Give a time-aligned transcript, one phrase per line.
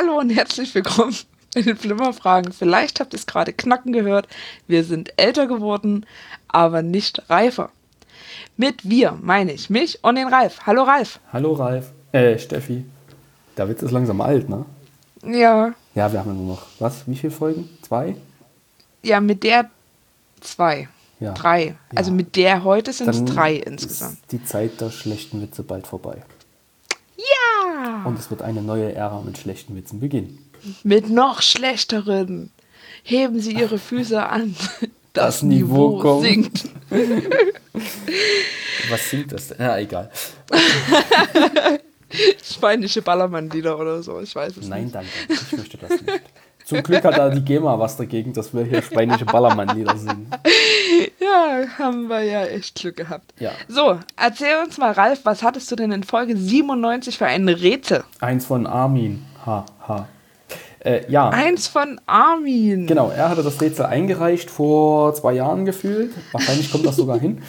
[0.00, 1.14] Hallo und herzlich willkommen
[1.54, 2.54] in den Flimmerfragen.
[2.54, 4.28] Vielleicht habt ihr es gerade knacken gehört.
[4.66, 6.06] Wir sind älter geworden,
[6.48, 7.68] aber nicht reifer.
[8.56, 10.60] Mit wir meine ich mich und den Ralf.
[10.64, 11.20] Hallo Ralf.
[11.34, 11.92] Hallo Ralf.
[12.12, 12.86] Äh, Steffi.
[13.58, 14.64] Der Witz ist langsam alt, ne?
[15.22, 15.74] Ja.
[15.94, 17.68] Ja, wir haben nur noch, was, wie viele Folgen?
[17.82, 18.16] Zwei?
[19.02, 19.68] Ja, mit der
[20.40, 20.88] zwei.
[21.18, 21.34] Ja.
[21.34, 21.76] Drei.
[21.94, 24.14] Also mit der heute sind es drei insgesamt.
[24.14, 26.22] Ist die Zeit der schlechten Witze bald vorbei.
[28.02, 28.08] Ja!
[28.08, 30.38] Und es wird eine neue Ära mit schlechten Witzen beginnen.
[30.82, 32.50] Mit noch schlechteren.
[33.02, 34.54] Heben Sie Ihre Füße an.
[35.12, 36.22] Das, Das Niveau Niveau, kommt.
[36.24, 36.68] sinkt.
[38.90, 39.56] Was singt das denn?
[39.58, 40.08] Ja, egal.
[42.44, 44.20] Spanische Ballermann-Lieder oder so.
[44.20, 44.94] Ich weiß es Nein, nicht.
[44.94, 45.08] danke.
[45.28, 46.20] Ich möchte das nicht.
[46.64, 50.30] Zum Glück hat da die GEMA was dagegen, dass wir hier spanische Ballermann-Lieder singen.
[51.30, 53.32] Ja, haben wir ja echt Glück gehabt.
[53.38, 53.50] Ja.
[53.68, 58.02] So, erzähl uns mal, Ralf, was hattest du denn in Folge 97 für ein Rätsel?
[58.20, 59.24] Eins von Armin.
[59.46, 60.08] Ha, ha.
[60.80, 61.28] Äh, ja.
[61.28, 62.86] Eins von Armin.
[62.86, 66.12] Genau, er hatte das Rätsel eingereicht vor zwei Jahren gefühlt.
[66.32, 67.42] Wahrscheinlich kommt das sogar hin.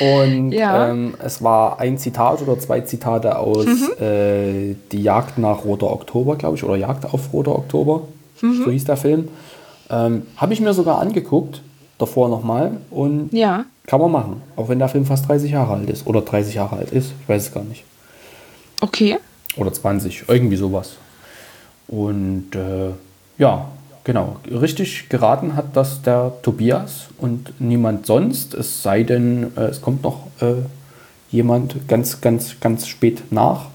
[0.00, 0.88] Und Ja.
[0.88, 3.66] ähm, es war ein Zitat oder zwei Zitate aus
[4.00, 8.02] äh, Die Jagd nach Roter Oktober, glaube ich, oder Jagd auf Roter Oktober.
[8.40, 9.28] So hieß der Film.
[9.90, 11.60] Ähm, Habe ich mir sogar angeguckt,
[11.98, 12.78] davor nochmal.
[12.90, 13.64] Und Ja.
[13.86, 14.42] kann man machen.
[14.56, 16.06] Auch wenn der Film fast 30 Jahre alt ist.
[16.06, 17.12] Oder 30 Jahre alt ist.
[17.22, 17.84] Ich weiß es gar nicht.
[18.80, 19.18] Okay.
[19.56, 20.92] Oder 20, irgendwie sowas.
[21.88, 22.90] Und äh,
[23.38, 23.66] ja,
[24.04, 24.36] genau.
[24.50, 28.54] Richtig geraten hat das der Tobias und niemand sonst.
[28.54, 30.54] Es sei denn, äh, es kommt noch äh,
[31.30, 33.66] jemand ganz, ganz, ganz spät nach.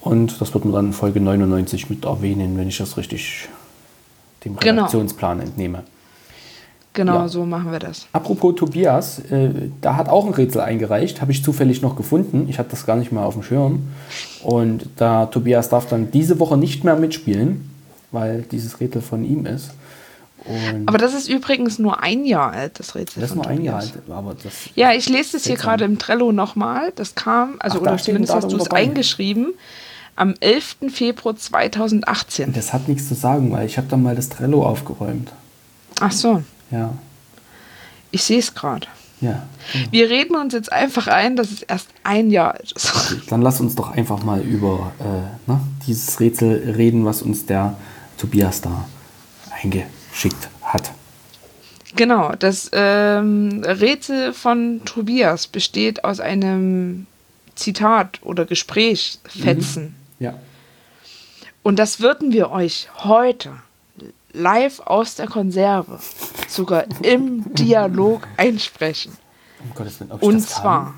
[0.00, 3.48] Und das wird man dann in Folge 99 mit erwähnen, wenn ich das richtig
[4.44, 4.82] dem Genau.
[4.82, 5.82] Redaktionsplan entnehme.
[6.96, 7.28] Genau, Ja.
[7.28, 8.06] so machen wir das.
[8.12, 9.50] Apropos Tobias, äh,
[9.82, 12.46] da hat auch ein Rätsel eingereicht, habe ich zufällig noch gefunden.
[12.48, 13.84] Ich hatte das gar nicht mehr auf dem Schirm.
[14.42, 17.70] Und da Tobias darf dann diese Woche nicht mehr mitspielen,
[18.12, 19.72] weil dieses Rätsel von ihm ist.
[20.46, 23.20] Und Aber das ist übrigens nur ein Jahr alt, das Rätsel.
[23.20, 23.92] das ist nur ein Jahr alt.
[24.08, 26.92] Aber das, Ja, ich lese das hier gerade im Trello nochmal.
[26.96, 29.54] Das kam, also Ach, oder zumindest hast du es eingeschrieben,
[30.14, 30.76] am 11.
[30.88, 32.52] Februar 2018.
[32.54, 35.30] das hat nichts zu sagen, weil ich habe dann mal das Trello aufgeräumt.
[36.00, 36.94] Ach so, Ja,
[38.10, 38.86] ich sehe es gerade.
[39.20, 39.46] ja.
[39.90, 42.92] Wir reden uns jetzt einfach ein, dass es erst ein Jahr alt ist.
[43.28, 47.76] Dann lass uns doch einfach mal über äh, ne, dieses Rätsel reden, was uns der
[48.18, 48.86] Tobias da
[49.62, 50.92] eingeschickt hat.
[51.94, 57.06] Genau, das ähm, Rätsel von Tobias besteht aus einem
[57.54, 59.94] Zitat oder Gesprächsfetzen.
[60.18, 60.34] Ja.
[61.62, 63.52] Und das würden wir euch heute
[64.32, 65.98] live aus der Konserve
[66.48, 69.12] sogar im Dialog einsprechen.
[69.62, 70.94] Um Gottes Willen, ob ich Und das zwar kann?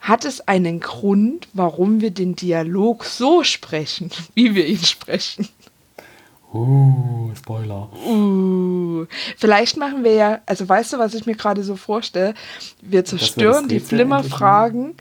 [0.00, 5.48] hat es einen Grund, warum wir den Dialog so sprechen, wie wir ihn sprechen.
[6.52, 7.88] Uh, Spoiler.
[8.04, 9.06] Uh,
[9.36, 12.34] vielleicht machen wir ja, also weißt du, was ich mir gerade so vorstelle?
[12.82, 14.96] Wir zerstören die Flimmerfragen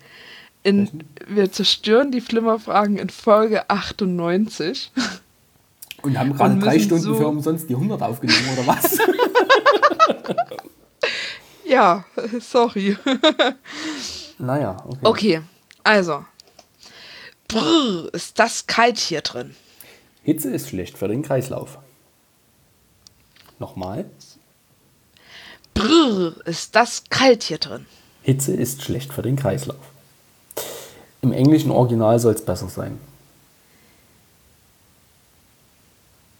[0.61, 4.91] in, wir zerstören die Flimmerfragen in Folge 98.
[6.01, 8.97] Und haben gerade Und drei Stunden so- für umsonst die 100 aufgenommen, oder was?
[11.65, 12.03] Ja,
[12.39, 12.97] sorry.
[14.39, 14.99] naja, okay.
[15.03, 15.41] Okay,
[15.83, 16.25] also.
[17.47, 19.55] Brrr, ist das kalt hier drin.
[20.23, 21.77] Hitze ist schlecht für den Kreislauf.
[23.59, 24.05] Nochmal.
[25.75, 27.85] Brrr, ist das kalt hier drin.
[28.23, 29.77] Hitze ist schlecht für den Kreislauf.
[31.21, 32.99] Im englischen Original soll es besser sein.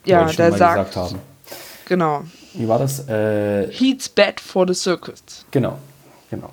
[0.10, 1.20] Ja, ich der sagt, gesagt haben.
[1.88, 2.24] genau.
[2.54, 3.08] Wie war das?
[3.08, 5.46] Äh, Heat's bad for the circus.
[5.52, 5.78] genau,
[6.30, 6.50] genau.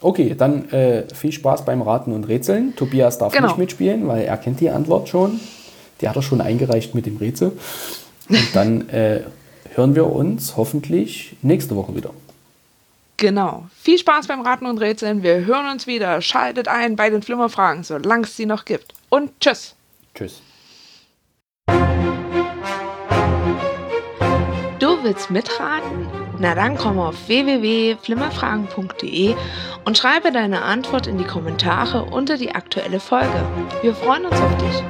[0.00, 2.76] Okay, dann äh, viel Spaß beim Raten und Rätseln.
[2.76, 3.48] Tobias darf Genau.
[3.48, 5.40] nicht mitspielen, weil er kennt die Antwort schon.
[6.00, 7.52] Die hat er schon eingereicht mit dem Rätsel.
[8.28, 9.22] Und dann äh,
[9.74, 12.10] hören wir uns hoffentlich nächste Woche wieder.
[13.16, 13.66] Genau.
[13.82, 15.24] Viel Spaß beim Raten und Rätseln.
[15.24, 16.20] Wir hören uns wieder.
[16.22, 18.94] Schaltet ein bei den Flimmerfragen, solange es sie noch gibt.
[19.08, 19.74] Und tschüss.
[20.14, 20.40] Tschüss.
[25.08, 26.06] Willst mitraten?
[26.38, 29.34] Na dann komm auf www.flimmerfragen.de
[29.84, 33.46] und schreibe deine Antwort in die Kommentare unter die aktuelle Folge.
[33.80, 34.82] Wir freuen uns auf dich.